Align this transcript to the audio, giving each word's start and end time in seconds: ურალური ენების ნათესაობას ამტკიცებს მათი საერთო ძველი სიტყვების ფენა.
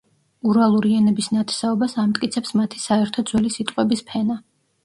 ურალური 0.51 0.93
ენების 0.99 1.27
ნათესაობას 1.35 1.95
ამტკიცებს 2.05 2.57
მათი 2.63 2.81
საერთო 2.87 3.25
ძველი 3.33 3.55
სიტყვების 3.59 4.07
ფენა. 4.09 4.41